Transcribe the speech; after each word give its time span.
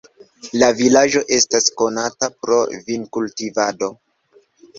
La 0.61 0.69
vilaĝo 0.79 1.21
estas 1.37 1.67
konata 1.81 2.31
pro 2.41 2.59
vinkultivado. 2.89 3.93